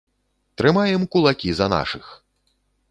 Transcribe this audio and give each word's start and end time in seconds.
Трымаем 0.61 1.03
кулакі 1.13 1.49
за 1.61 1.67
нашых! 1.77 2.05